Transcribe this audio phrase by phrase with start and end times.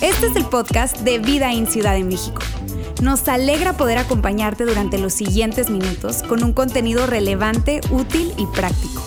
[0.00, 2.42] Este es el podcast de Vida en Ciudad de México.
[3.02, 9.05] Nos alegra poder acompañarte durante los siguientes minutos con un contenido relevante, útil y práctico.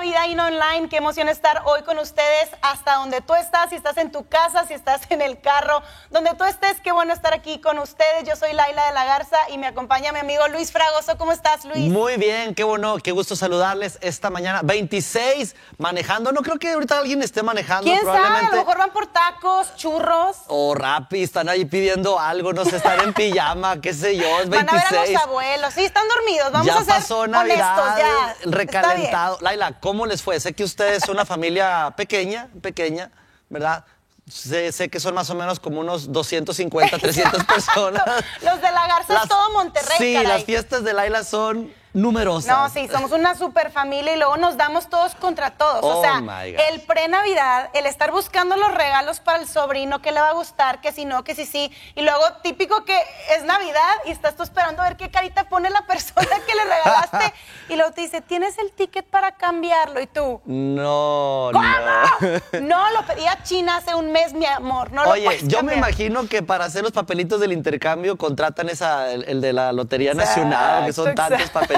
[0.00, 0.88] Vida In Online.
[0.88, 4.64] Qué emoción estar hoy con ustedes hasta donde tú estás, si estás en tu casa,
[4.66, 8.24] si estás en el carro, donde tú estés, qué bueno estar aquí con ustedes.
[8.24, 11.18] Yo soy Laila de la Garza y me acompaña mi amigo Luis Fragoso.
[11.18, 11.90] ¿Cómo estás, Luis?
[11.90, 14.60] Muy bien, qué bueno, qué gusto saludarles esta mañana.
[14.62, 16.32] 26 manejando.
[16.32, 17.84] No creo que ahorita alguien esté manejando.
[17.84, 18.18] ¿Quién sabe?
[18.46, 20.36] A lo mejor van por tacos, churros.
[20.46, 24.48] O rapi, están ahí pidiendo algo, no sé, están en pijama, qué sé yo, es
[24.48, 24.50] 26.
[24.50, 25.74] Van a ver a los abuelos.
[25.74, 26.52] Sí, están dormidos.
[26.52, 28.36] Vamos ya a ser pasó Navidad, ya.
[28.44, 29.38] recalentado.
[29.40, 30.38] Laila, ¿cómo les fue?
[30.38, 33.10] Sé que ustedes son una familia pequeña, pequeña,
[33.48, 33.86] ¿verdad?
[34.30, 38.04] Sé, sé, que son más o menos como unos 250, 300 personas.
[38.42, 39.96] Los de la Garza es todo Monterrey.
[39.96, 42.56] Sí, las fiestas de Laila son numerosas.
[42.56, 45.80] No, sí, somos una super familia y luego nos damos todos contra todos.
[45.82, 46.40] o sea, Oh
[46.72, 50.80] el pre-Navidad, el estar buscando los regalos para el sobrino, que le va a gustar,
[50.80, 51.70] que si no, que si sí.
[51.94, 52.98] Y luego, típico que
[53.36, 56.64] es Navidad y estás tú esperando a ver qué carita pone la persona que le
[56.64, 57.34] regalaste.
[57.68, 60.00] y luego te dice, ¿tienes el ticket para cambiarlo?
[60.00, 61.62] Y tú, no, ¿cómo?
[61.62, 62.60] no.
[62.60, 64.92] No, lo pedí a China hace un mes, mi amor.
[64.92, 68.68] No lo Oye, puedes yo me imagino que para hacer los papelitos del intercambio contratan
[68.68, 71.77] esa, el, el de la Lotería Nacional, que son Exacto, tantos exacto.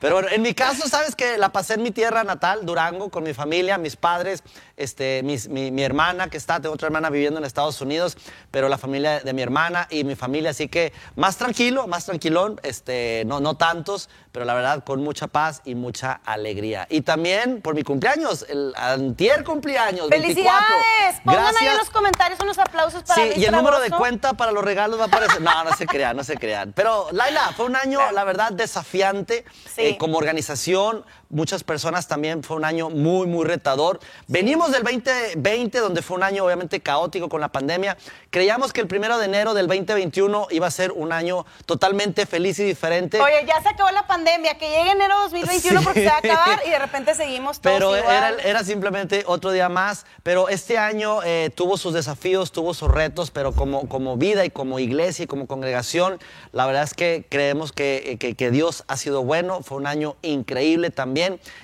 [0.00, 3.24] Pero bueno, en mi caso, sabes que la pasé en mi tierra natal, Durango, con
[3.24, 4.42] mi familia, mis padres,
[4.76, 8.16] este, mis- mi, mi hermana que está, tengo otra hermana viviendo en Estados Unidos,
[8.50, 12.60] pero la familia de mi hermana y mi familia, así que más tranquilo, más tranquilón,
[12.62, 16.86] este, no, no tantos, pero la verdad con mucha paz y mucha alegría.
[16.90, 20.26] Y también por mi cumpleaños, el antier cumpleaños, 24.
[20.66, 21.20] ¡Felicidades!
[21.24, 24.52] Pongan ahí en los comentarios unos aplausos para Sí, y el número de cuenta para
[24.52, 25.40] los regalos va a aparecer.
[25.40, 26.74] No, no se crean, no se crean.
[26.74, 29.80] Pero, Laila, fue un año, la verdad, desafiante Sí.
[29.80, 31.06] eh, como organización.
[31.28, 33.98] Muchas personas también fue un año muy, muy retador.
[34.28, 37.96] Venimos del 2020, donde fue un año obviamente caótico con la pandemia.
[38.30, 42.58] Creíamos que el primero de enero del 2021 iba a ser un año totalmente feliz
[42.60, 43.20] y diferente.
[43.20, 45.84] Oye, ya se acabó la pandemia, que llegue enero 2021 Sí.
[45.84, 48.14] porque se va a acabar y de repente seguimos todos Pero igual.
[48.34, 50.06] era, era simplemente otro día más.
[50.22, 54.50] Pero este año eh, tuvo sus desafíos, tuvo sus retos, pero como, como vida y
[54.50, 56.20] como iglesia y como congregación,
[56.52, 59.62] la verdad es que creemos que, eh, que- que Dios ha sido bueno.
[59.62, 61.15] Fue un año increíble también.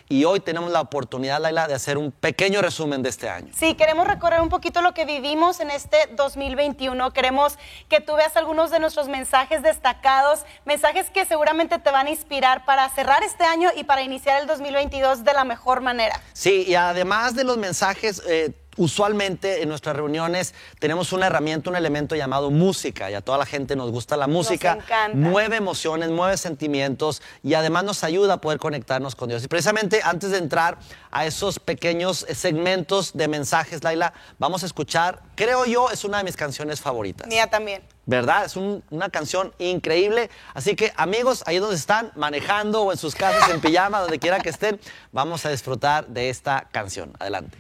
[0.09, 3.53] Y hoy tenemos la oportunidad, Laila, de hacer un pequeño resumen de este año.
[3.55, 7.13] Sí, queremos recorrer un poquito lo que vivimos en este 2021.
[7.13, 7.59] Queremos
[7.89, 12.65] que tú veas algunos de nuestros mensajes destacados, mensajes que seguramente te van a inspirar
[12.65, 16.21] para cerrar este año y para iniciar el 2022 de la mejor manera.
[16.33, 21.77] Sí, y además de los mensajes, eh, usualmente en nuestras reuniones tenemos una herramienta, un
[21.77, 24.73] elemento llamado música, y a toda la gente nos gusta la música.
[24.75, 25.17] encanta.
[25.17, 29.43] Mueve emociones, mueve sentimientos y además nos ayuda a poder conectarnos con Dios.
[29.45, 30.79] Y precisamente antes de entrar
[31.11, 36.25] a esos pequeños segmentos de mensajes, Laila, vamos a escuchar, creo yo, es una de
[36.25, 37.27] mis canciones favoritas.
[37.29, 37.83] Mía también.
[38.05, 38.45] ¿Verdad?
[38.47, 40.29] Es un- una canción increíble.
[40.55, 44.41] Así que amigos, ahí donde están, manejando o en sus casas, en pijama, donde quiera
[44.41, 44.81] que estén,
[45.13, 47.13] vamos a disfrutar de esta canción.
[47.21, 47.57] Adelante.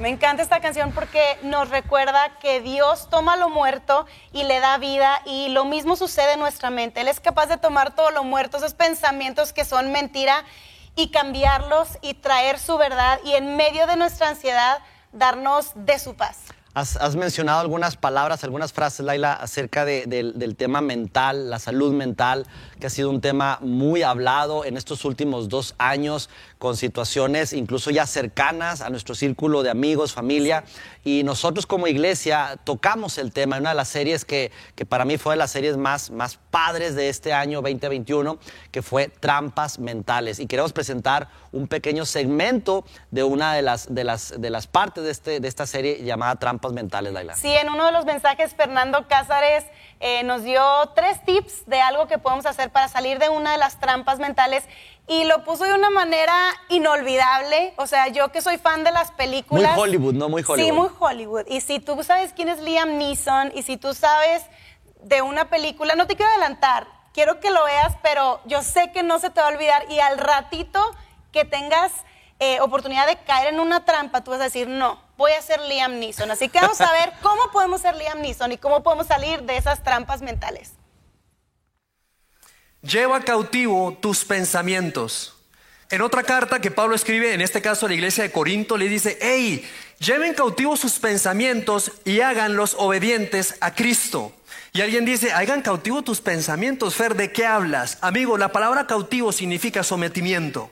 [0.00, 4.78] Me encanta esta canción porque nos recuerda que Dios toma lo muerto y le da
[4.78, 7.00] vida y lo mismo sucede en nuestra mente.
[7.02, 10.44] Él es capaz de tomar todo lo muerto, esos pensamientos que son mentira
[10.96, 14.78] y cambiarlos y traer su verdad y en medio de nuestra ansiedad
[15.12, 16.38] darnos de su paz.
[16.72, 21.92] Has, mencionado algunas palabras, algunas frases, Laila, acerca de- del- del tema mental, la salud
[21.92, 22.46] mental,
[22.78, 26.30] que ha sido un tema muy hablado en estos últimos dos años,
[26.60, 30.62] con situaciones incluso ya cercanas a nuestro círculo de amigos, familia.
[31.02, 35.06] Y nosotros como iglesia tocamos el tema en una de las series que, que para
[35.06, 38.38] mí fue de las series más, más padres de este año 2021,
[38.70, 40.38] que fue Trampas Mentales.
[40.38, 45.02] Y queremos presentar un pequeño segmento de una de las, de las, de las partes
[45.02, 47.36] de, este, de esta serie llamada Trampas Mentales, Laila.
[47.36, 49.64] Sí, en uno de los mensajes Fernando Cázares
[50.00, 50.62] eh, nos dio
[50.94, 54.64] tres tips de algo que podemos hacer para salir de una de las trampas mentales
[55.06, 56.34] y lo puso de una manera
[56.70, 57.74] inolvidable.
[57.76, 59.72] O sea, yo que soy fan de las películas.
[59.76, 60.28] Muy Hollywood, ¿no?
[60.28, 60.74] Muy Sí, Hollywood.
[60.74, 61.44] muy Hollywood.
[61.48, 64.44] Y si tú sabes quién es Liam Neeson y si tú sabes
[65.02, 69.02] de una película, no te quiero adelantar, quiero que lo veas, pero yo sé que
[69.02, 70.80] no se te va a olvidar y al ratito
[71.32, 71.92] que tengas
[72.38, 75.60] eh, oportunidad de caer en una trampa, tú vas a decir, no, voy a ser
[75.60, 76.30] Liam Neeson.
[76.30, 79.58] Así que vamos a ver cómo podemos ser Liam Neeson y cómo podemos salir de
[79.58, 80.72] esas trampas mentales.
[82.80, 85.36] Lleva cautivo tus pensamientos.
[85.90, 88.88] En otra carta que Pablo escribe, en este caso a la iglesia de Corinto, le
[88.88, 94.32] dice, hey, lleven cautivo sus pensamientos y háganlos obedientes a Cristo.
[94.72, 97.98] Y alguien dice, hagan cautivo tus pensamientos, Fer, ¿de qué hablas?
[98.00, 100.70] Amigo, la palabra cautivo significa sometimiento.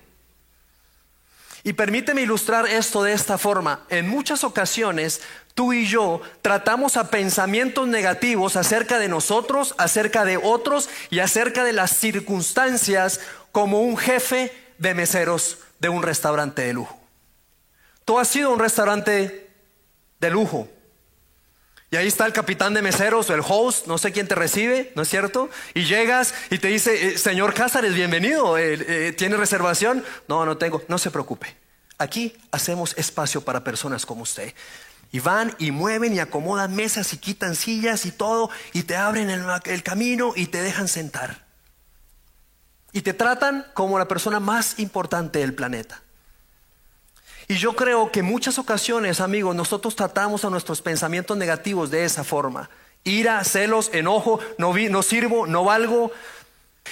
[1.69, 3.85] Y permíteme ilustrar esto de esta forma.
[3.91, 5.21] En muchas ocasiones,
[5.53, 11.65] tú y yo tratamos a pensamientos negativos acerca de nosotros, acerca de otros y acerca
[11.65, 13.21] de las circunstancias
[13.53, 16.99] como un jefe de meseros de un restaurante de lujo.
[18.07, 19.51] Tú has sido un restaurante
[20.21, 20.71] de lujo.
[21.91, 24.93] Y ahí está el capitán de meseros o el host, no sé quién te recibe,
[24.95, 25.49] ¿no es cierto?
[25.73, 30.05] Y llegas y te dice, eh, señor Cázares, bienvenido, eh, eh, ¿tiene reservación?
[30.29, 31.57] No, no tengo, no se preocupe.
[31.97, 34.53] Aquí hacemos espacio para personas como usted.
[35.13, 39.31] Y van y mueven y acomodan mesas y quitan sillas y todo y te abren
[39.31, 41.47] el, el camino y te dejan sentar.
[42.93, 46.03] Y te tratan como la persona más importante del planeta.
[47.49, 52.23] Y yo creo que muchas ocasiones, amigos, nosotros tratamos a nuestros pensamientos negativos de esa
[52.23, 52.69] forma.
[53.05, 56.13] Ira, celos, enojo, no, vi- no sirvo, no valgo.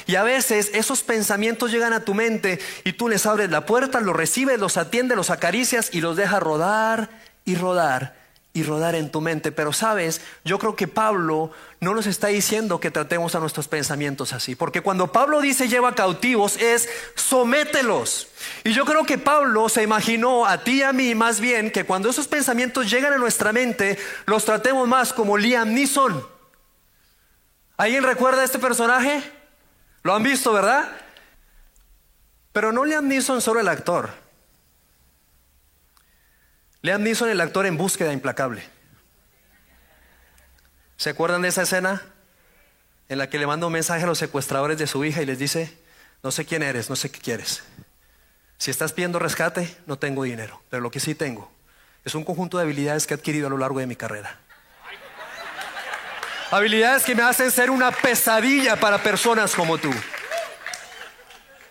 [0.07, 4.01] Y a veces esos pensamientos llegan a tu mente y tú les abres la puerta,
[4.01, 7.11] los recibes, los atiendes, los acaricias y los dejas rodar
[7.45, 8.15] y rodar
[8.57, 9.53] y rodar en tu mente.
[9.53, 14.33] Pero sabes, yo creo que Pablo no nos está diciendo que tratemos a nuestros pensamientos
[14.33, 14.57] así.
[14.57, 18.29] Porque cuando Pablo dice lleva cautivos es somételos.
[18.65, 21.85] Y yo creo que Pablo se imaginó a ti y a mí más bien que
[21.85, 26.27] cuando esos pensamientos llegan a nuestra mente, los tratemos más como Liam Neeson.
[27.77, 29.23] ¿Alguien recuerda a este personaje?
[30.03, 30.91] Lo han visto, ¿verdad?
[32.55, 34.26] Pero no Liam Neeson solo el actor.
[36.83, 38.63] Liam Neeson el actor en búsqueda implacable.
[40.97, 42.03] ¿Se acuerdan de esa escena?
[43.09, 45.39] En la que le manda un mensaje a los secuestradores de su hija y les
[45.39, 45.77] dice,
[46.23, 47.63] no sé quién eres, no sé qué quieres.
[48.59, 51.51] Si estás pidiendo rescate, no tengo dinero, pero lo que sí tengo
[52.05, 54.39] es un conjunto de habilidades que he adquirido a lo largo de mi carrera.
[56.51, 59.93] Habilidades que me hacen ser una pesadilla para personas como tú.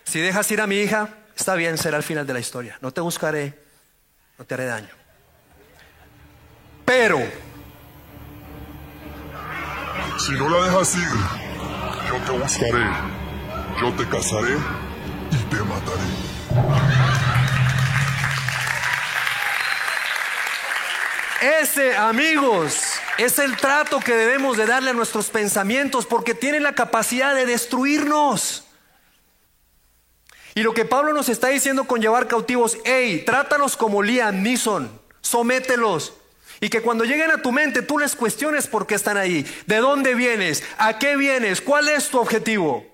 [0.04, 2.78] Si dejas ir a mi hija, está bien, será el final de la historia.
[2.82, 3.65] No te buscaré,
[4.38, 4.88] no te haré daño.
[6.84, 7.18] Pero
[10.18, 11.08] Si no la dejas ir,
[12.08, 12.86] yo te buscaré,
[13.80, 14.56] yo te casaré
[15.30, 16.26] y te mataré.
[21.60, 22.74] ese, amigos,
[23.18, 27.46] es el trato que debemos de darle a nuestros pensamientos porque tienen la capacidad de
[27.46, 28.65] destruirnos.
[30.56, 34.90] Y lo que Pablo nos está diciendo con llevar cautivos, hey, trátalos como Liam Neeson,
[35.20, 36.14] somételos.
[36.62, 39.76] Y que cuando lleguen a tu mente tú les cuestiones por qué están ahí, de
[39.76, 42.86] dónde vienes, a qué vienes, cuál es tu objetivo.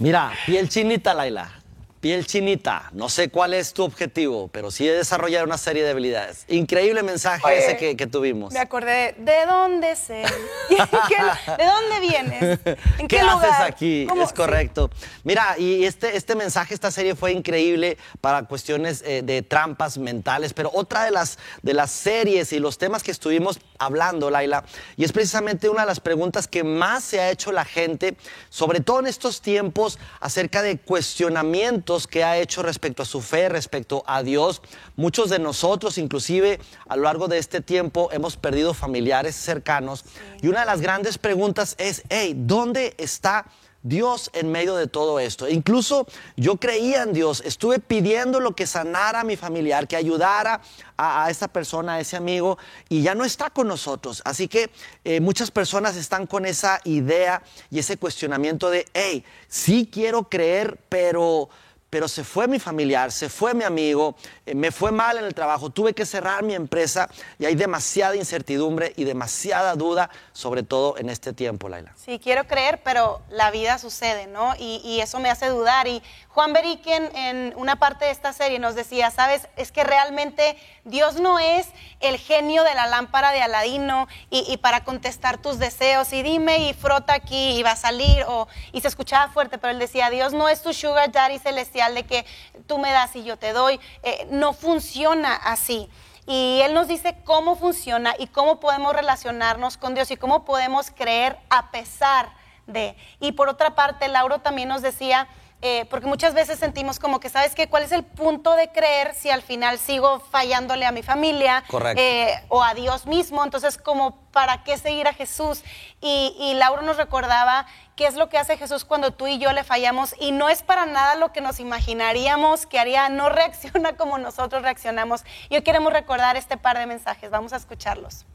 [0.00, 1.61] Mira, piel chinita, Laila.
[2.02, 2.90] Piel chinita.
[2.94, 6.44] No sé cuál es tu objetivo, pero sí he desarrollado una serie de habilidades.
[6.48, 8.52] Increíble mensaje Oye, ese que, que tuvimos.
[8.52, 9.94] Me acordé de, ¿de dónde
[10.68, 12.42] qué- ¿De dónde vienes?
[12.98, 13.44] ¿En ¿Qué, qué, lugar?
[13.50, 14.06] haces aquí?
[14.08, 14.90] ¿Cómo- Es correcto.
[15.22, 20.54] Mira, y este, este mensaje, esta serie fue increíble para cuestiones eh, de trampas mentales,
[20.54, 24.64] pero otra de las, de las series y los temas que estuvimos hablando, Laila,
[24.96, 28.16] y es precisamente una de las preguntas que más se ha hecho la gente,
[28.48, 33.48] sobre todo en estos tiempos, acerca de cuestionamientos que ha hecho respecto a su fe,
[33.48, 34.62] respecto a Dios.
[34.96, 40.04] Muchos de nosotros, inclusive a lo largo de este tiempo, hemos perdido familiares cercanos,
[40.40, 43.46] y una de las grandes preguntas es, hey, ¿dónde está
[43.82, 45.48] Dios en medio de todo esto.
[45.48, 50.60] Incluso yo creía en Dios, estuve pidiendo lo que sanara a mi familiar, que ayudara
[50.96, 52.58] a, esa persona, a ese amigo,
[52.88, 54.22] y ya no está con nosotros.
[54.24, 54.70] Así que
[55.04, 60.78] eh, muchas personas están con esa idea y ese cuestionamiento de, hey, sí quiero creer,
[60.88, 61.48] pero
[61.92, 65.34] pero se fue mi familiar, se fue mi amigo, eh, me fue mal en el
[65.34, 70.96] trabajo, tuve que cerrar mi empresa y hay demasiada incertidumbre y demasiada duda, sobre todo
[70.96, 71.92] en este tiempo, Laila.
[72.02, 74.54] Sí, quiero creer, pero la vida sucede, ¿no?
[74.58, 75.86] Y, eso me hace dudar.
[75.86, 80.56] Y Juan Beriken en una parte de esta serie nos decía, sabes, es que realmente
[80.84, 81.66] Dios no es
[82.00, 86.68] el genio de la lámpara de Aladino y, y para contestar tus deseos y dime
[86.68, 90.08] y frota aquí y va a salir o y se escuchaba fuerte, pero él decía,
[90.08, 92.24] Dios no es tu sugar daddy celestial de que
[92.66, 95.88] tú me das y yo te doy, Eh, no funciona así.
[96.26, 100.90] Y Él nos dice cómo funciona y cómo podemos relacionarnos con Dios y cómo podemos
[100.90, 102.30] creer a pesar
[102.66, 102.96] de.
[103.18, 105.26] Y por otra parte, Lauro también nos decía,
[105.62, 107.68] eh, porque muchas veces sentimos como que, ¿sabes qué?
[107.68, 111.62] ¿Cuál es el punto de creer si al final sigo fallándole a mi familia
[111.96, 113.44] eh, o a Dios mismo?
[113.44, 115.62] Entonces, como, ¿para qué seguir a Jesús?
[116.00, 119.52] Y, y Lauro nos recordaba qué es lo que hace Jesús cuando tú y yo
[119.52, 123.96] le fallamos y no es para nada lo que nos imaginaríamos que haría, no reacciona
[123.96, 125.24] como nosotros reaccionamos.
[125.48, 128.26] Y hoy queremos recordar este par de mensajes, vamos a escucharlos.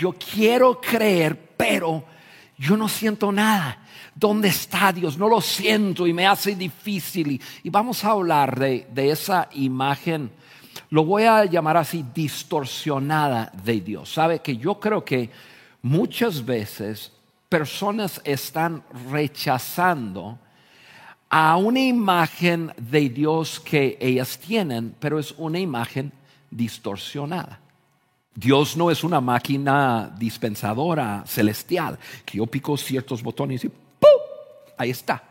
[0.00, 2.02] Yo quiero creer, pero
[2.56, 3.76] yo no siento nada.
[4.14, 5.18] ¿Dónde está Dios?
[5.18, 7.38] No lo siento y me hace difícil.
[7.62, 10.30] Y, vamos a hablar de, de esa imagen,
[10.88, 14.10] lo voy a llamar así, distorsionada de Dios.
[14.10, 15.28] Sabe que yo creo que
[15.82, 17.12] muchas veces
[17.50, 20.38] personas están rechazando
[21.28, 26.10] a una imagen de Dios que ellas tienen, pero es una imagen
[26.50, 27.60] distorsionada.
[28.34, 34.08] Dios no es una máquina dispensadora celestial, que yo pico ciertos botones y ¡pum!
[34.78, 35.24] Ahí está.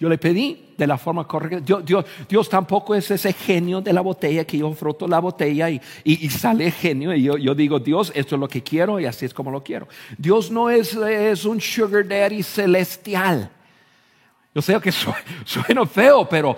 [0.00, 1.82] Yo le pedí de la forma correcta.
[2.28, 6.30] Dios, tampoco es ese genio de la botella que yo froto la botella y, y-
[6.30, 7.12] sale genio.
[7.12, 9.88] Y yo, digo, Dios, esto es lo que quiero y así es como lo quiero.
[10.16, 13.50] Dios no es, es un sugar daddy celestial.
[14.54, 15.12] Yo sé que su-
[15.44, 16.56] suena feo, pero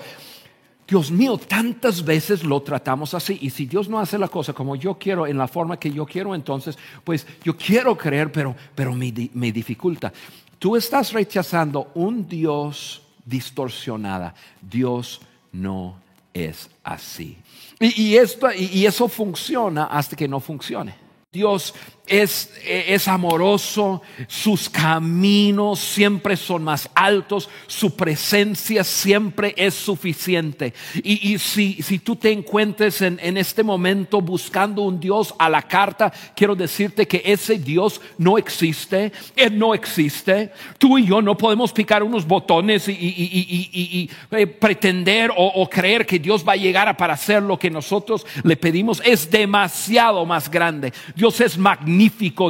[0.91, 3.39] Dios mío, tantas veces lo tratamos así.
[3.43, 6.05] Y si Dios no hace la cosa como yo quiero, en la forma que yo
[6.05, 10.13] quiero, entonces, pues yo quiero creer, pero, pero me, me dificulta.
[10.59, 14.35] Tú estás rechazando un Dios distorsionada.
[14.61, 15.21] Dios
[15.53, 15.95] no
[16.35, 17.39] es así.
[17.79, 20.97] Y, esto, y eso funciona hasta que no funcione.
[21.33, 21.73] Dios
[22.11, 30.75] es, es amoroso, sus caminos siempre son más altos, su presencia siempre es suficiente.
[31.03, 35.49] Y, y si, si tú te encuentres en, en este momento buscando un Dios a
[35.49, 40.53] la carta, quiero decirte que ese Dios no existe, Él no existe.
[40.79, 45.69] Tú y yo no podemos picar unos botones y, y- y- eh, pretender o, o
[45.71, 49.01] creer que Dios va a llegar a para hacer lo que nosotros le pedimos.
[49.05, 50.93] Es demasiado más grande.
[51.15, 52.00] Dios es magnífico,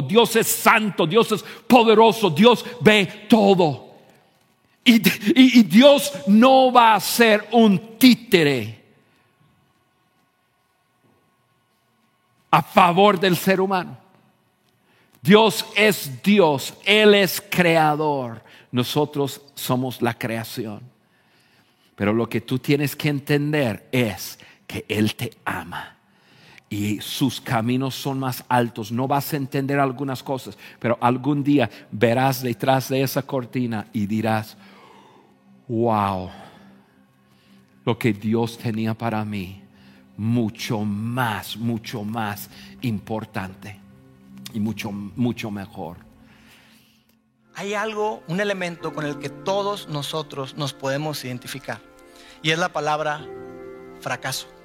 [0.07, 3.91] Dios es santo, Dios es poderoso, Dios ve todo.
[4.83, 4.99] Y,
[5.63, 8.81] Dios no va a ser un títere
[12.49, 13.97] a favor del ser humano.
[15.21, 20.81] Dios es Dios, Él es creador, nosotros somos la creación.
[21.95, 26.00] Pero lo que tú tienes que entender es que Él te ama
[26.71, 28.93] y sus caminos son más altos.
[28.93, 34.05] No vas a entender algunas cosas, pero algún día verás detrás de esa cortina y
[34.05, 34.55] dirás,
[35.67, 36.29] wow,
[37.83, 39.61] lo que Dios tenía para mí,
[40.15, 43.77] mucho más, mucho más importante
[44.53, 45.97] y mucho, mucho mejor.
[47.55, 51.81] Hay algo, un elemento con el que todos nosotros nos podemos identificar.
[52.41, 53.27] Y es la palabra
[53.99, 54.60] fracaso.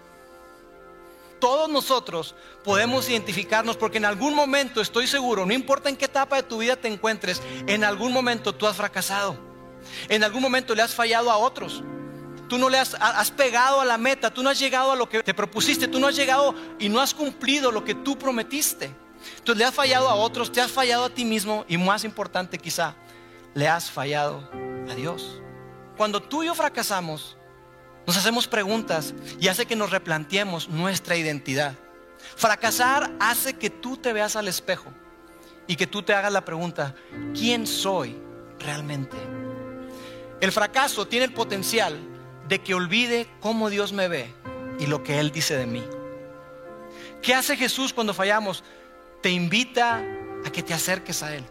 [1.38, 6.36] Todos nosotros podemos identificarnos porque en algún momento, estoy seguro, no importa en qué etapa
[6.36, 9.36] de tu vida te encuentres, en algún momento tú has fracasado.
[10.08, 11.82] En algún momento le has fallado a otros.
[12.48, 15.08] Tú no le has, has pegado a la meta, tú no has llegado a lo
[15.08, 18.94] que te propusiste, tú no has llegado y no has cumplido lo que tú prometiste.
[19.38, 22.58] Entonces le has fallado a otros, te has fallado a ti mismo y más importante
[22.58, 22.94] quizá,
[23.54, 24.48] le has fallado
[24.88, 25.40] a Dios.
[25.96, 27.35] Cuando tú y yo fracasamos,
[28.06, 31.74] nos hacemos preguntas y hace que nos replanteemos nuestra identidad.
[32.36, 34.92] Fracasar hace que tú te veas al espejo
[35.66, 36.94] y que tú te hagas la pregunta,
[37.34, 38.16] ¿quién soy
[38.58, 39.16] realmente?
[40.40, 41.98] El fracaso tiene el potencial
[42.48, 44.32] de que olvide cómo Dios me ve
[44.78, 45.82] y lo que Él dice de mí.
[47.22, 48.62] ¿Qué hace Jesús cuando fallamos?
[49.22, 50.02] Te invita
[50.44, 51.44] a que te acerques a Él.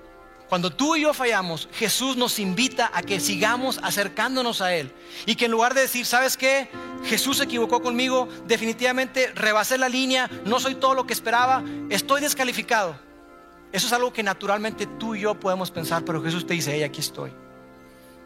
[0.49, 4.91] Cuando tú y yo fallamos, Jesús nos invita a que sigamos acercándonos a Él.
[5.25, 6.69] Y que en lugar de decir, ¿sabes qué?
[7.05, 12.21] Jesús se equivocó conmigo, definitivamente rebasé la línea, no soy todo lo que esperaba, estoy
[12.21, 12.95] descalificado.
[13.71, 16.83] Eso es algo que naturalmente tú y yo podemos pensar, pero Jesús te dice, hey,
[16.83, 17.31] aquí estoy,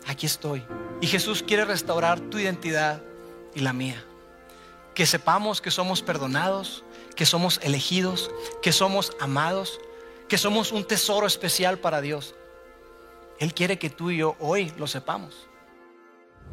[0.06, 0.64] aquí estoy.
[1.02, 3.02] Y Jesús quiere restaurar tu identidad
[3.56, 4.04] y la mía.
[4.94, 6.84] Que sepamos que somos perdonados,
[7.16, 8.30] que somos elegidos,
[8.62, 9.80] que somos amados,
[10.30, 12.36] que somos un tesoro especial para Dios.
[13.40, 15.50] Él quiere que tú y yo hoy lo sepamos.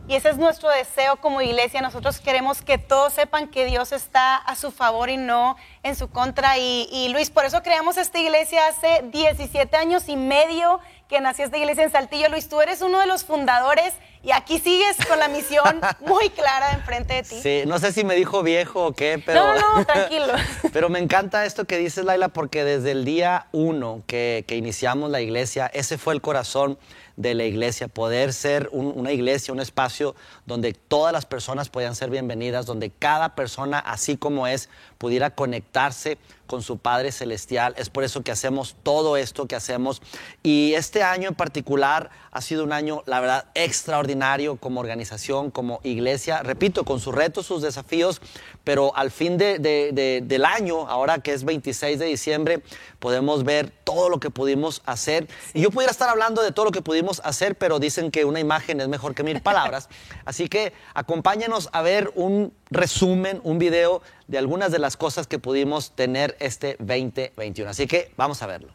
[0.09, 1.81] Y ese es nuestro deseo como iglesia.
[1.81, 6.09] Nosotros queremos que todos sepan que Dios está a su favor y no en su
[6.09, 6.59] contra.
[6.59, 11.57] Y, Luis, por eso creamos esta iglesia hace 17 años y medio que nació esta
[11.57, 12.29] iglesia en Saltillo.
[12.29, 16.73] Luis, tú eres uno de los fundadores y aquí sigues con la misión muy clara
[16.73, 17.41] enfrente de ti.
[17.41, 19.55] Sí, no sé si me dijo viejo o qué, pero...
[19.55, 20.33] No, no, tranquilo.
[20.73, 25.11] pero me encanta esto que dices, Laila, porque desde el día uno que, que iniciamos
[25.11, 26.77] la iglesia, ese fue el corazón
[27.17, 30.15] de la iglesia, poder ser un, una iglesia, un espacio
[30.45, 36.19] donde todas las personas puedan ser bienvenidas, donde cada persona, así como es, pudiera conectarse
[36.47, 37.75] con su Padre Celestial.
[37.77, 40.03] Es por eso que hacemos todo esto que hacemos.
[40.43, 45.81] Y este año en particular ha sido un año, la verdad, extraordinario como organización, como
[45.83, 46.43] iglesia.
[46.43, 48.21] Repito, con sus retos, sus desafíos,
[48.65, 52.63] pero al fin de, de, de, del año, ahora que es 26 de diciembre,
[52.99, 55.29] podemos ver todo lo que pudimos hacer.
[55.55, 58.41] Y yo pudiera estar hablando de todo lo que pudimos hacer, pero dicen que una
[58.41, 59.89] imagen es mejor que mil palabras.
[60.25, 65.39] Así que acompáñanos a ver un resumen, un video de algunas de las cosas que
[65.39, 67.71] pudimos tener este 2021.
[67.71, 68.69] Así que vamos a verlo.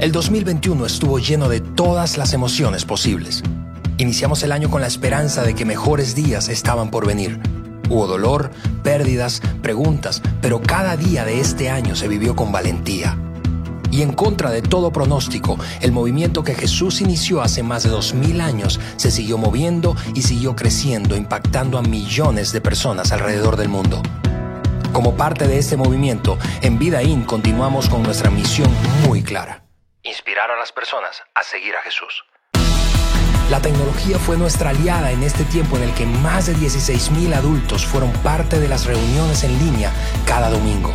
[0.00, 3.42] El 2021 estuvo lleno de todas las emociones posibles.
[3.98, 7.38] Iniciamos el año con la esperanza de que mejores días estaban por venir.
[7.88, 8.50] Hubo dolor,
[8.82, 13.16] pérdidas, preguntas, pero cada día de este año se vivió con valentía.
[13.92, 18.14] Y en contra de todo pronóstico, el movimiento que Jesús inició hace más de dos
[18.14, 23.68] mil años se siguió moviendo y siguió creciendo, impactando a millones de personas alrededor del
[23.68, 24.00] mundo.
[24.94, 28.70] Como parte de este movimiento, en Vida In continuamos con nuestra misión
[29.06, 29.62] muy clara.
[30.02, 32.24] Inspirar a las personas a seguir a Jesús.
[33.50, 37.84] La tecnología fue nuestra aliada en este tiempo en el que más de 16.000 adultos
[37.84, 39.92] fueron parte de las reuniones en línea
[40.26, 40.90] cada domingo.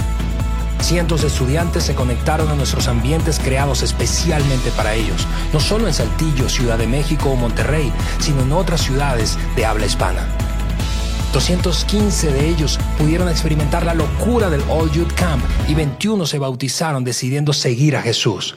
[0.82, 5.94] Cientos de estudiantes se conectaron a nuestros ambientes creados especialmente para ellos, no solo en
[5.94, 10.28] Saltillo, Ciudad de México o Monterrey, sino en otras ciudades de habla hispana.
[11.34, 17.04] 215 de ellos pudieron experimentar la locura del All Youth Camp y 21 se bautizaron
[17.04, 18.56] decidiendo seguir a Jesús.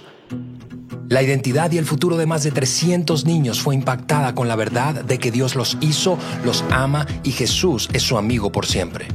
[1.09, 5.03] La identidad y el futuro de más de 300 niños fue impactada con la verdad
[5.05, 9.09] de que Dios los hizo, los ama y Jesús es su amigo por siempre.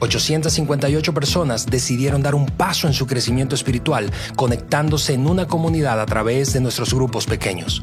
[0.00, 6.06] 858 personas decidieron dar un paso en su crecimiento espiritual conectándose en una comunidad a
[6.06, 7.82] través de nuestros grupos pequeños.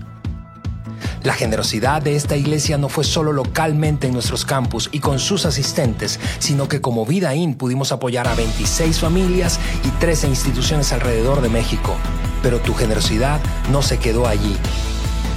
[1.25, 5.47] La generosidad de esta iglesia no fue solo localmente en nuestros campus y con sus
[5.47, 11.41] asistentes, sino que como Vida In pudimos apoyar a 26 familias y 13 instituciones alrededor
[11.41, 11.95] de México.
[12.43, 13.39] Pero tu generosidad
[13.71, 14.55] no se quedó allí.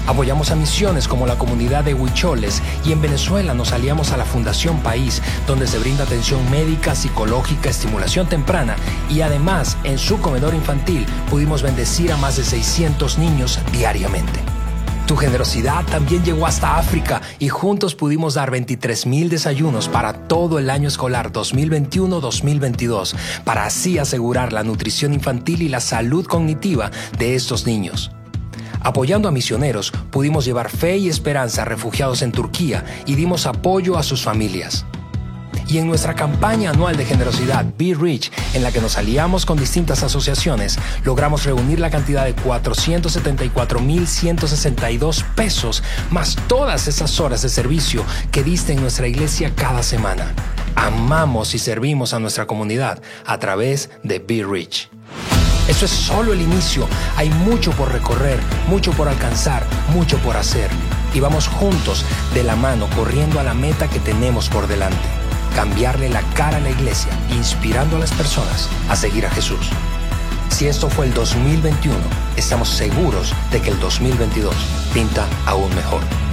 [0.08, 4.24] Apoyamos a misiones como la comunidad de Huicholes y en Venezuela nos aliamos a la
[4.24, 8.74] Fundación País, donde se brinda atención médica, psicológica, estimulación temprana
[9.10, 14.40] y además en su comedor infantil pudimos bendecir a más de 600 niños diariamente.
[15.06, 20.58] Tu generosidad también llegó hasta África y juntos pudimos dar 23 mil desayunos para todo
[20.58, 27.34] el año escolar 2021-2022 para así asegurar la nutrición infantil y la salud cognitiva de
[27.34, 28.10] estos niños.
[28.80, 33.98] Apoyando a misioneros, pudimos llevar fe y esperanza a refugiados en Turquía y dimos apoyo
[33.98, 34.84] a sus familias.
[35.68, 39.58] Y en nuestra campaña anual de generosidad Be Rich, en la que nos aliamos con
[39.58, 48.02] distintas asociaciones, logramos reunir la cantidad de 474.162 pesos, más todas esas horas de servicio
[48.32, 50.32] que diste en nuestra iglesia cada semana.
[50.74, 54.88] Amamos y servimos a nuestra comunidad a través de Be Rich.
[55.68, 56.88] Eso es solo el inicio.
[57.16, 60.70] Hay mucho por recorrer, mucho por alcanzar, mucho por hacer.
[61.14, 62.04] Y vamos juntos,
[62.35, 64.96] de la mano, corriendo a la meta que tenemos por delante.
[65.54, 69.70] Cambiarle la cara a la iglesia, inspirando a las personas a seguir a Jesús.
[70.48, 71.96] Si esto fue el 2021,
[72.37, 74.54] estamos seguros de que el 2022
[74.92, 76.27] pinta aún mejor.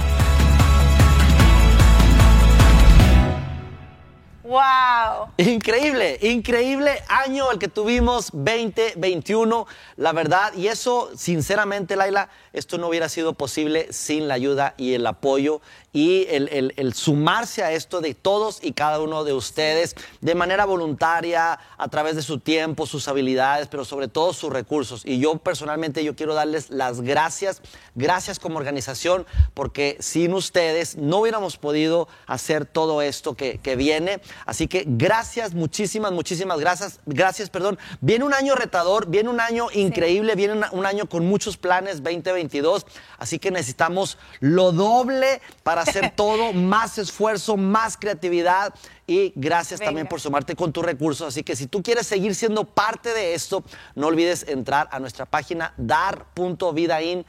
[4.56, 5.28] ¡Wow!
[5.36, 9.66] Increíble, increíble año el que tuvimos 2021,
[9.96, 10.54] la verdad.
[10.54, 15.60] Y eso, sinceramente, Laila, esto no hubiera sido posible sin la ayuda y el apoyo
[15.92, 20.34] y el, el- el sumarse a esto de todos y cada uno de ustedes de
[20.34, 25.02] manera voluntaria, a través de su tiempo, sus habilidades, pero sobre todo sus recursos.
[25.04, 27.62] Y yo personalmente yo quiero darles las gracias,
[27.94, 34.20] gracias como organización, porque sin ustedes no hubiéramos podido hacer todo esto que, que viene.
[34.44, 37.00] Así que gracias, muchísimas, muchísimas gracias.
[37.06, 37.78] Gracias, perdón.
[38.00, 42.02] Viene un año retador, viene un año increíble, viene una- un año con muchos planes
[42.46, 42.86] 2022.
[43.18, 48.74] Así que necesitamos lo doble para hacer todo, más esfuerzo, más creatividad.
[49.06, 51.28] Y gracias también por sumarte con tus recursos.
[51.28, 53.62] Así que si tú quieres seguir siendo parte de esto,
[53.94, 57.26] no olvides entrar a nuestra página dar.vidain.org.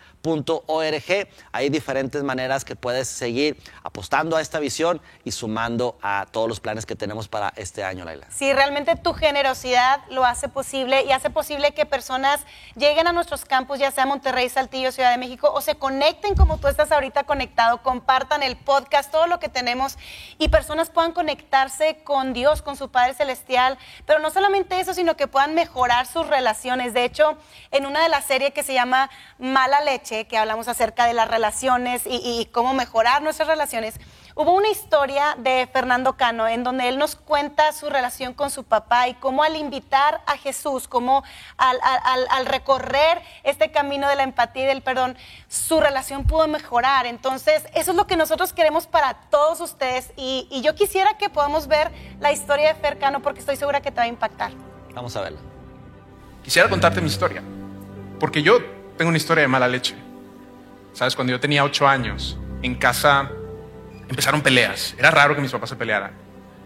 [1.52, 6.60] Hay diferentes maneras que puedes seguir apostando a esta visión y sumando a todos los
[6.60, 8.26] planes que tenemos para este año, Laila.
[8.32, 12.42] Sí, realmente tu generosidad lo hace posible y hace posible que personas
[12.76, 16.58] lleguen a nuestros campus, ya sea Monterrey, Saltillo, Ciudad de México, o se conecten como
[16.58, 19.98] tú estás ahorita conectado, compartan el podcast, todo lo que tenemos
[20.40, 21.12] y personas puedan
[22.04, 23.78] con Dios, con su Padre Celestial.
[24.06, 26.94] Pero no solamente eso, sino que puedan mejorar sus relaciones.
[26.94, 27.38] De hecho,
[27.72, 31.28] en una de las series que se llama Mala Leche, que hablamos acerca de las
[31.28, 34.00] relaciones y cómo mejorar nuestras relaciones,
[34.40, 38.64] Hubo una historia de Fernando Cano en donde él nos cuenta su relación con su
[38.64, 41.24] papá y cómo al invitar a Jesús, cómo
[41.58, 46.26] al, al- al- al recorrer este camino de la empatía y del perdón, su relación
[46.26, 47.08] pudo mejorar.
[47.08, 51.30] Entonces, eso es lo que nosotros queremos para todos ustedes y, y yo quisiera que
[51.30, 54.52] podamos ver la historia de Fer Cano porque estoy segura que te va a impactar.
[54.94, 55.40] Vamos a verla.
[56.44, 57.42] Quisiera contarte mi historia,
[58.20, 58.60] porque yo
[59.00, 59.96] tengo una historia de mala leche.
[60.94, 63.32] Sabes, cuando yo tenía ocho años, en casa
[64.10, 64.96] empezaron peleas.
[64.98, 66.12] Era raro que mis papás se pelearan,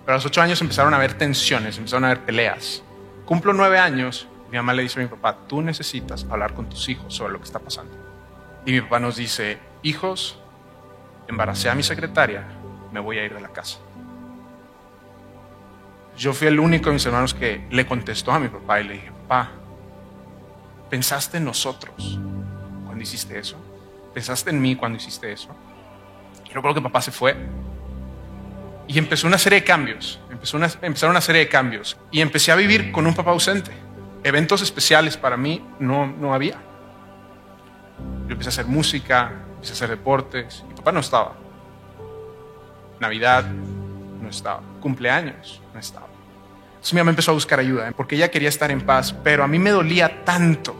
[0.06, 2.84] pero a los ocho años empezaron a haber tensiones, empezaron a haber peleas.
[3.25, 6.89] Cumplo nueve años, mi mamá le dice a mi papá, tú necesitas hablar con tus
[6.89, 7.95] hijos sobre lo que está pasando.
[8.65, 10.39] Y mi papá nos dice, hijos,
[11.27, 12.45] embaracé a mi secretaria,
[12.91, 13.80] me voy a ir de la casa.
[16.17, 18.93] Yo fui el único de mis hermanos que le contestó a mi papá y le
[18.95, 19.51] dije, papá,
[20.89, 22.19] ¿pensaste en nosotros
[22.86, 23.56] cuando hiciste eso?
[24.13, 25.56] ¿Pensaste en mí cuando hiciste eso?
[26.51, 27.35] Y recuerdo que papá se fue
[28.87, 32.51] y empezó una serie de cambios, empezó una, empezaron una serie de cambios y empecé
[32.51, 33.71] a vivir con un papá ausente.
[34.21, 36.57] Eventos especiales para mí no, no había.
[38.27, 41.35] Yo empecé a hacer música, empecé a hacer deportes y papá no estaba.
[42.99, 44.61] Navidad no estaba.
[44.81, 46.07] Cumpleaños no estaba.
[46.71, 47.93] Entonces mi mamá empezó a buscar ayuda ¿eh?
[47.95, 50.75] porque ella quería estar en paz, pero a mí me dolía tanto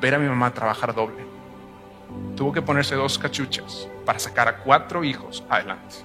[0.00, 1.26] ver a mi mamá trabajar doble.
[2.36, 5.96] Tuvo que ponerse dos cachuchas para sacar a cuatro hijos adelante.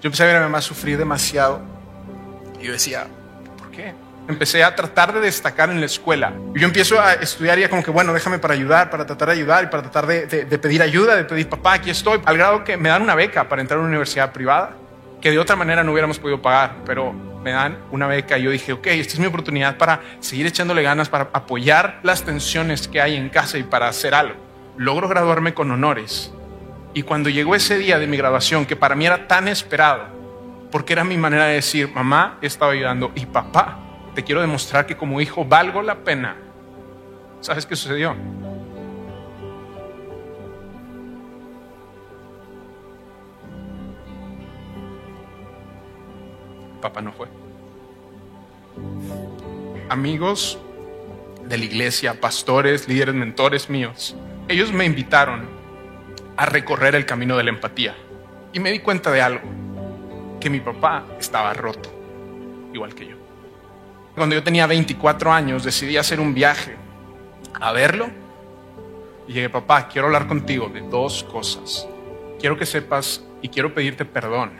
[0.00, 1.60] Yo empecé a ver a mi mamá sufrir demasiado
[2.60, 3.06] y yo decía,
[3.58, 3.94] ¿por qué?
[4.28, 6.32] Empecé a tratar de destacar en la escuela.
[6.54, 9.28] Y yo empiezo a estudiar y ya como que, bueno, déjame para ayudar, para tratar
[9.28, 12.20] de ayudar y para tratar de, de- pedir ayuda, de pedir, papá, aquí estoy.
[12.24, 14.72] Al grado que me dan una beca para entrar a una universidad privada,
[15.20, 18.50] que de otra manera no hubiéramos podido pagar, pero me dan una beca y yo
[18.50, 23.00] dije, ok, esta es mi oportunidad para seguir echándole ganas, para apoyar las tensiones que
[23.00, 24.34] hay en casa y para hacer algo.
[24.76, 26.32] Logro graduarme con honores.
[26.96, 30.04] Y cuando llegó ese día de mi graduación, que para mí era tan esperado,
[30.72, 33.78] porque era mi manera de decir, mamá, he estado ayudando y papá,
[34.14, 36.38] te quiero demostrar que como hijo valgo la pena.
[37.42, 38.16] ¿Sabes qué sucedió?
[46.80, 47.28] Papá no fue.
[49.90, 50.58] Amigos
[51.44, 54.16] de la iglesia, pastores, líderes, mentores míos,
[54.48, 55.55] ellos me invitaron
[56.36, 57.94] a recorrer el camino de la empatía.
[58.52, 59.48] Y me di cuenta de algo,
[60.40, 61.92] que mi papá estaba roto,
[62.72, 63.16] igual que yo.
[64.14, 66.74] Cuando yo tenía 24 años decidí hacer un viaje
[67.60, 68.08] a verlo
[69.28, 71.86] Y llegué, papá, quiero hablar contigo de dos cosas.
[72.38, 74.52] Quiero que sepas y quiero pedirte perdón.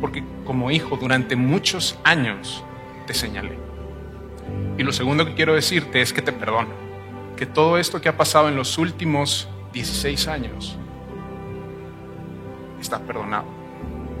[0.00, 2.64] Porque como hijo durante muchos años
[3.06, 3.56] te señalé.
[4.78, 6.74] Y lo segundo que quiero decirte es que te perdono.
[7.36, 10.78] Que todo esto que ha pasado en los últimos 16 años
[12.80, 13.44] está perdonado.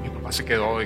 [0.02, 0.80] Mi papá se quedó.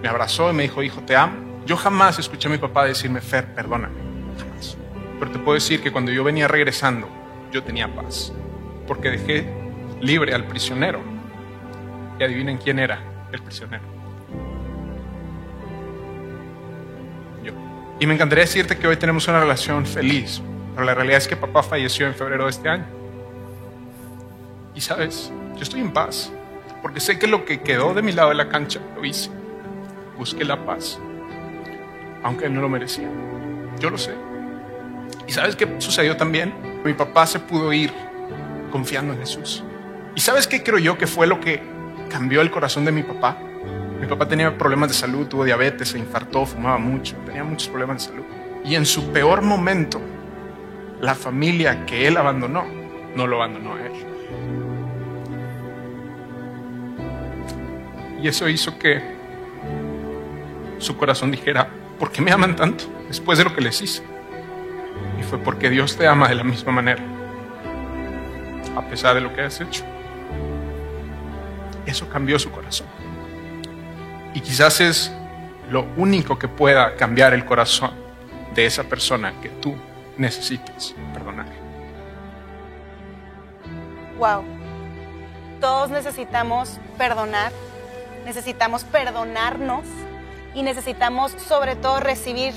[0.00, 1.34] Me abrazó y me dijo, hijo, te amo.
[1.66, 3.96] Yo jamás escuché a mi papá decirme, Fer, perdóname.
[4.38, 4.76] Jamás.
[5.18, 7.08] Pero te puedo decir que cuando yo venía regresando,
[7.50, 8.32] yo tenía paz.
[8.86, 9.44] Porque dejé
[10.00, 11.00] libre al prisionero.
[12.20, 13.00] Y adivinen quién era
[13.32, 13.82] el prisionero.
[17.42, 17.54] Yo.
[17.98, 20.40] Y me encantaría decirte que hoy tenemos una relación feliz.
[20.74, 22.84] Pero la realidad es que papá falleció en febrero de este año.
[24.74, 26.32] Y sabes, yo estoy en paz.
[26.82, 29.30] Porque sé que lo que quedó de mi lado de la cancha lo hice.
[30.18, 30.98] Busqué la paz.
[32.22, 33.08] Aunque no lo merecía.
[33.78, 34.14] Yo lo sé.
[35.26, 36.52] ¿Y sabes qué sucedió también?
[36.84, 37.92] Mi papá se pudo ir
[38.70, 39.62] confiando en Jesús.
[40.14, 41.62] ¿Y sabes qué creo yo que fue lo que
[42.10, 43.38] cambió el corazón de mi papá?
[44.00, 48.02] Mi papá tenía problemas de salud, tuvo diabetes, se infartó, fumaba mucho, tenía muchos problemas
[48.02, 48.24] de salud.
[48.64, 50.00] Y en su peor momento,
[51.04, 52.64] la familia que él abandonó,
[53.14, 53.92] no lo abandonó a él.
[58.22, 59.02] Y eso hizo que
[60.78, 64.02] su corazón dijera, ¿por qué me aman tanto después de lo que les hice?
[65.20, 67.02] Y fue porque Dios te ama de la misma manera,
[68.74, 69.84] a pesar de lo que has hecho.
[71.84, 72.86] Eso cambió su corazón.
[74.32, 75.12] Y quizás es
[75.70, 77.90] lo único que pueda cambiar el corazón
[78.54, 79.76] de esa persona que tú
[80.16, 81.46] necesitas perdonar.
[84.18, 84.44] Wow.
[85.60, 87.52] Todos necesitamos perdonar,
[88.24, 89.84] necesitamos perdonarnos
[90.54, 92.54] y necesitamos sobre todo recibir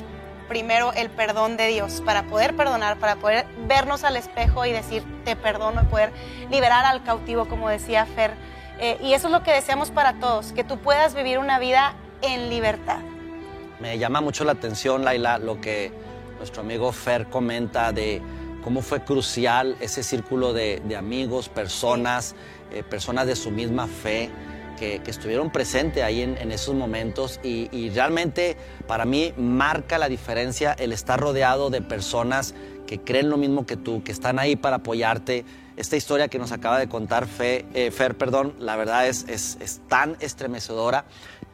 [0.48, 5.04] primero el perdón de Dios para poder perdonar, para poder vernos al espejo y decir
[5.26, 6.12] te perdono y poder
[6.50, 8.32] liberar al cautivo, como decía Fer.
[8.80, 11.96] Eh, y eso es lo que deseamos para todos, que tú puedas vivir una vida
[12.22, 13.00] en libertad.
[13.80, 15.92] Me llama mucho la atención, Laila, lo que
[16.38, 18.22] nuestro amigo Fer comenta de
[18.64, 22.36] cómo fue crucial ese círculo de, de amigos, personas,
[22.72, 24.30] eh, personas de su misma fe,
[24.78, 29.98] que, que estuvieron presentes ahí en, en esos momentos y, y realmente para mí marca
[29.98, 32.54] la diferencia el estar rodeado de personas
[32.86, 35.46] que creen lo mismo que tú, que están ahí para apoyarte.
[35.76, 39.58] Esta historia que nos acaba de contar Fe, eh, Fer, perdón, la verdad es, es,
[39.60, 41.06] es tan estremecedora,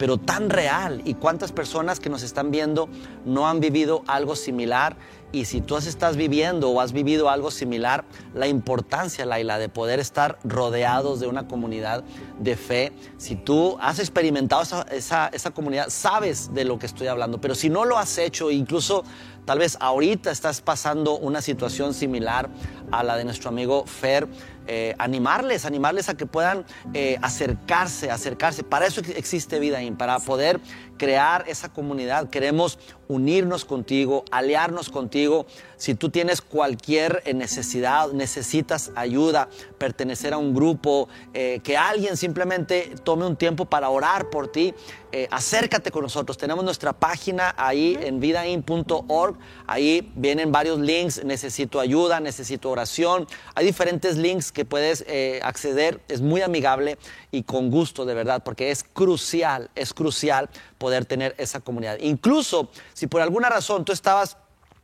[0.04, 1.02] pero tan real.
[1.06, 2.90] ¿Y cuántas personas que nos están viendo
[3.24, 4.98] no han vivido algo similar?
[5.34, 10.00] Y si tú estás viviendo o has vivido algo similar, la importancia, Laila, de poder
[10.00, 12.04] estar rodeados de una comunidad
[12.38, 12.94] de fe.
[13.18, 17.42] Si tú has experimentado esa, esa, comunidad, sabes de lo que estoy hablando.
[17.42, 19.06] Pero si no lo has hecho, incluso
[19.46, 22.48] tal vez ahorita estás pasando una situación similar
[22.92, 24.28] a la de nuestro amigo Fer,
[24.68, 28.64] eh, animarles, animarles a que puedan eh, acercarse, acercarse.
[28.64, 30.62] Para eso existe Vidaín, para poder
[30.98, 32.30] crear esa comunidad.
[32.30, 35.46] Queremos unirnos contigo, aliarnos contigo.
[35.84, 42.16] Si tú tienes cualquier eh, necesidad, necesitas ayuda, pertenecer a un grupo, eh, que alguien
[42.16, 44.74] simplemente tome un tiempo para orar por ti,
[45.16, 46.40] eh, acércate con nosotros.
[46.40, 49.38] Tenemos nuestra página ahí en vidain.org.
[49.68, 51.24] Ahí vienen varios links.
[51.24, 53.28] Necesito ayuda, necesito oración.
[53.54, 56.02] Hay diferentes links que puedes eh, acceder.
[56.08, 56.98] Es muy amigable
[57.30, 62.00] y con gusto, de verdad, porque es crucial, es crucial poder tener esa comunidad.
[62.00, 64.38] Incluso si por alguna razón tú estabas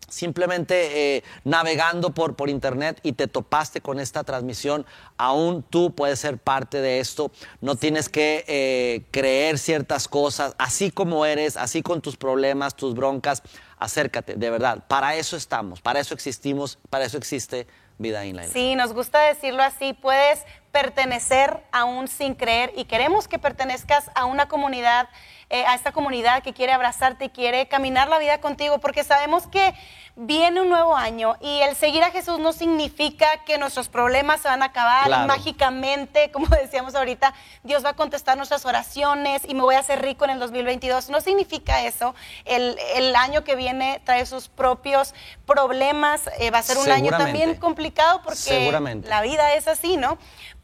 [0.10, 4.86] simplemente eh, navegando por, por internet y te topaste con esta transmisión,
[5.18, 7.32] aún tú puedes ser parte de esto.
[7.62, 12.96] No tienes que eh, creer ciertas cosas, así como eres, así con tus problemas, tus
[12.96, 13.44] broncas.
[13.78, 14.86] Acércate, de verdad.
[14.88, 17.66] Para eso estamos, para eso existimos, para eso existe
[17.98, 18.50] Vida Inline.
[18.50, 19.94] Sí, nos gusta decirlo así.
[19.94, 25.10] Puedes pertenecer aún sin creer y queremos que pertenezcas a una comunidad,
[25.50, 29.48] eh, a esta comunidad que quiere abrazarte y quiere caminar la vida contigo, porque sabemos
[29.48, 29.74] que
[30.16, 34.50] viene un nuevo año y el seguir a Jesús no significa que nuestros problemas se
[34.50, 35.28] van a acabar Claro.
[35.28, 40.02] mágicamente, como decíamos ahorita, Dios va a contestar nuestras oraciones y me voy a hacer
[40.02, 41.10] rico en el 2022.
[41.10, 42.14] No significa eso.
[42.46, 47.10] El, el año que viene trae sus propios problemas, eh, va a ser un año
[47.12, 48.72] también complicado porque
[49.06, 50.18] la vida es así, ¿no?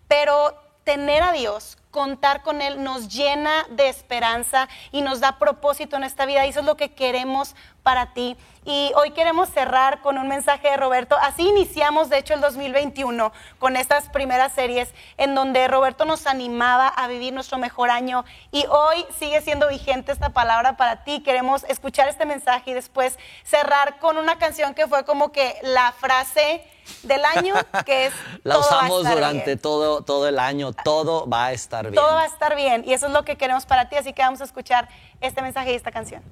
[0.07, 5.95] Pero tener a Dios contar con Él nos llena de esperanza y nos da propósito
[5.95, 6.45] en esta vida.
[6.45, 8.35] Y eso es lo que queremos para ti.
[8.65, 11.15] Y hoy queremos cerrar con un mensaje de Roberto.
[11.21, 16.89] Así iniciamos, de hecho, el 2021 con estas primeras series en donde Roberto nos animaba
[16.89, 18.25] a vivir nuestro mejor año.
[18.51, 21.21] Y hoy sigue siendo vigente esta palabra para ti.
[21.21, 25.93] Queremos escuchar este mensaje y después cerrar con una canción que fue como que la
[25.93, 26.61] frase
[27.03, 27.55] del año,
[27.85, 28.13] que es...
[28.43, 29.59] La "Todo va a usamos durante bien".
[29.59, 30.71] todo, todo el año.
[30.73, 32.01] Todo va a estar bien.
[32.01, 32.83] Todo va a estar bien.
[32.85, 33.95] Y eso es lo que queremos para ti.
[33.95, 34.89] Así que vamos a escuchar
[35.21, 36.23] este mensaje y esta canción.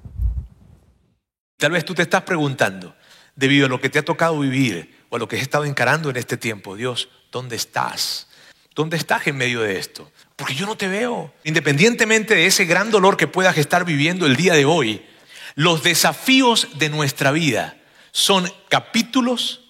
[1.56, 2.94] Tal vez tú te estás preguntando,
[3.36, 6.10] debido a lo que te ha tocado vivir o a lo que has estado encarando
[6.10, 8.28] en este tiempo, Dios, ¿dónde estás?
[8.74, 10.10] ¿Dónde estás en medio de esto?
[10.36, 11.32] Porque yo no te veo.
[11.44, 15.06] Independientemente de ese gran dolor que puedas estar viviendo el día de hoy,
[15.54, 17.76] los desafíos de nuestra vida
[18.10, 19.60] son capítulos,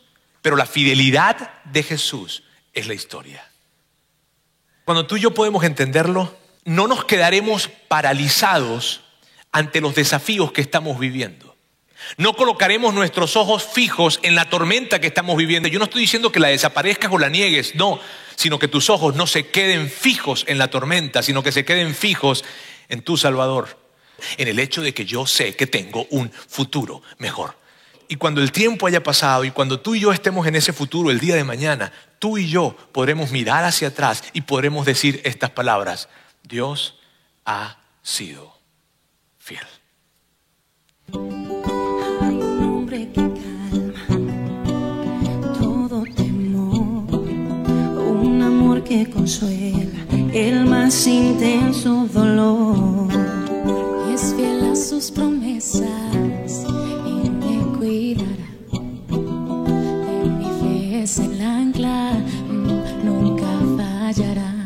[0.41, 3.47] pero la fidelidad de Jesús es la historia.
[4.85, 9.01] Cuando tú y yo podemos entenderlo, no nos quedaremos paralizados
[9.51, 11.55] ante los desafíos que estamos viviendo.
[12.19, 15.69] No colocaremos nuestros ojos fijos en la tormenta que estamos viviendo.
[15.69, 17.99] Yo no estoy diciendo que la desaparezcas o la niegues, no,
[18.37, 21.95] sino que tus ojos no se queden fijos en la tormenta, sino que se queden
[21.95, 22.45] fijos
[22.91, 23.79] en tu Salvador,
[24.37, 27.57] en el hecho de que yo sé que tengo un futuro mejor.
[28.09, 31.11] Y cuando el tiempo haya pasado y cuando tú y yo estemos en ese futuro
[31.11, 31.91] el día de mañana,
[32.25, 36.09] tú y yo podremos mirar hacia atrás y podremos decir estas palabras.
[36.43, 36.99] Dios
[37.45, 38.57] ha sido
[39.37, 39.67] fiel.
[41.13, 44.33] Hay un nombre que calma
[45.59, 53.13] todo temor, un amor que consuela el más intenso dolor.
[54.09, 56.74] Y es fiel a sus promesas
[61.05, 62.13] es el ancla,
[62.49, 63.47] mm, nunca
[63.77, 64.64] fallará.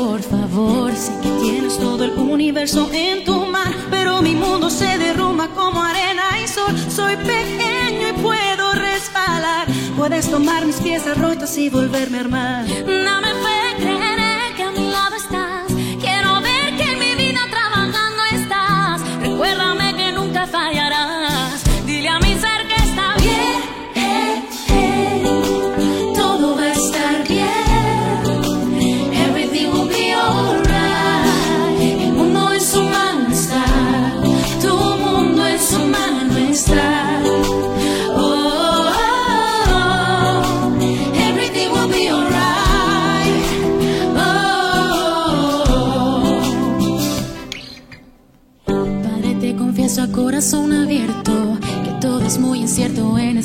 [0.00, 0.92] Por favor.
[0.96, 5.82] Sé que tienes todo el universo en tu mano, pero mi mundo se derrumba como
[5.82, 6.74] arena y sol.
[6.88, 9.66] Soy pequeño y puedo resbalar.
[9.98, 12.66] Puedes tomar mis piezas rotas y volverme a armar.
[12.66, 13.59] Dame fe,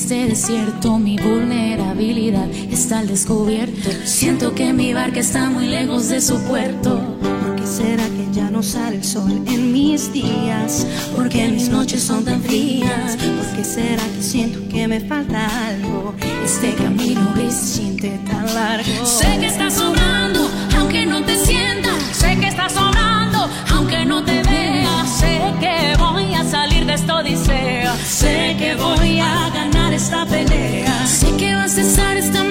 [0.06, 0.99] este desierto.
[0.99, 3.89] Mi vulnerabilidad está al descubierto.
[4.03, 7.01] Siento que mi barca está muy lejos de su puerto.
[7.20, 10.86] ¿Por qué será que ya no sale el sol en mis días?
[11.16, 13.18] ¿Por qué mis noches son tan frías?
[13.18, 16.14] ¿Por qué será que siento que me falta algo?
[16.45, 19.06] Este camino gris siente tan largo.
[19.08, 20.47] Sé que estás sobrando,
[20.78, 21.95] aunque no te sientas.
[22.12, 25.10] Sé que estás sobrando, aunque no te veas.
[25.20, 27.95] Sé que voy a salir de esta odisea.
[28.06, 31.08] Sé que voy a ganar esta pelea.
[31.08, 31.70] Sé que va a
[32.18, 32.45] esta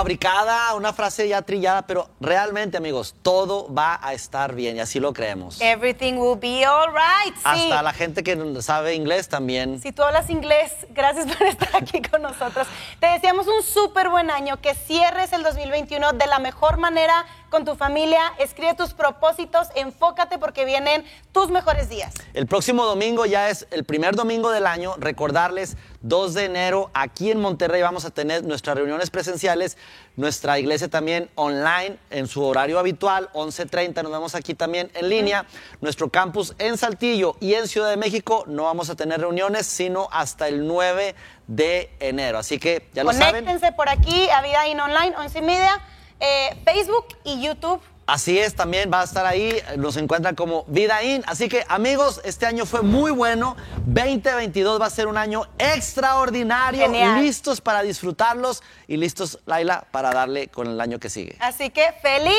[0.00, 4.98] fabricada, una frase ya trillada, pero realmente, amigos, todo va a estar bien y así
[4.98, 5.60] lo creemos.
[5.60, 7.34] Everything will be alright.
[7.34, 7.42] Sí.
[7.44, 9.78] Hasta la gente que sabe inglés también.
[9.82, 12.66] Si tú hablas inglés, gracias por estar aquí con nosotros.
[12.98, 17.64] Te deseamos un súper buen año, que cierres el 2021 de la mejor manera con
[17.64, 18.20] tu familia.
[18.38, 22.14] Escribe tus propósitos, enfócate porque vienen tus mejores días.
[22.32, 24.94] El próximo domingo ya es el primer domingo del año.
[24.98, 29.76] Recordarles, 2 de enero, aquí en Monterrey vamos a tener nuestras reuniones presenciales,
[30.16, 35.44] nuestra iglesia también online en su horario habitual, 11.30, nos vemos aquí también en línea.
[35.80, 40.08] Nuestro campus en Saltillo y en Ciudad de México no vamos a tener reuniones, sino
[40.12, 41.14] hasta el 9
[41.46, 42.38] de enero.
[42.38, 43.44] Así que ya lo saben.
[43.44, 45.80] Conéctense por aquí a Vida In Online, 11 y media,
[46.20, 47.80] eh, Facebook y YouTube.
[48.06, 51.22] Así es, también va a estar ahí, nos encuentran como Vida In.
[51.26, 53.56] Así que amigos, este año fue muy bueno.
[53.86, 56.86] 2022 va a ser un año extraordinario.
[56.86, 57.22] Genial.
[57.22, 61.36] Listos para disfrutarlos y listos, Laila, para darle con el año que sigue.
[61.38, 62.34] Así que feliz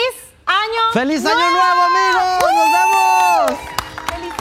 [0.46, 2.24] año ¡Feliz año nuevo, amigos!
[2.54, 3.60] ¡Nos vemos!
[4.12, 4.34] ¡Feliz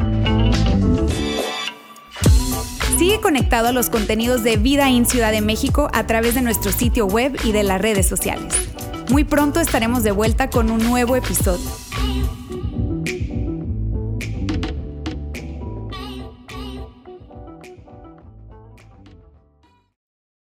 [0.00, 0.09] año!
[3.00, 6.70] Sigue conectado a los contenidos de Vida en Ciudad de México a través de nuestro
[6.70, 8.52] sitio web y de las redes sociales.
[9.08, 11.64] Muy pronto estaremos de vuelta con un nuevo episodio.